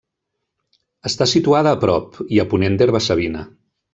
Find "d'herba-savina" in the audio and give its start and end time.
2.83-3.47